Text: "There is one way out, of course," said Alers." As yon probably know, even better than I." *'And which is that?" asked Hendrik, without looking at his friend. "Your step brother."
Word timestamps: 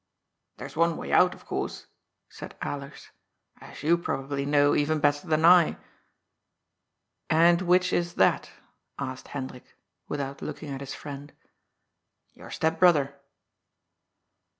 "There 0.57 0.65
is 0.65 0.75
one 0.75 0.97
way 0.97 1.11
out, 1.11 1.35
of 1.35 1.45
course," 1.45 1.85
said 2.27 2.55
Alers." 2.59 3.09
As 3.61 3.83
yon 3.83 4.01
probably 4.01 4.47
know, 4.47 4.73
even 4.75 4.97
better 4.99 5.27
than 5.27 5.45
I." 5.45 5.77
*'And 7.29 7.61
which 7.61 7.93
is 7.93 8.15
that?" 8.15 8.49
asked 8.97 9.27
Hendrik, 9.27 9.77
without 10.07 10.41
looking 10.41 10.71
at 10.71 10.81
his 10.81 10.95
friend. 10.95 11.31
"Your 12.33 12.49
step 12.49 12.79
brother." 12.79 13.13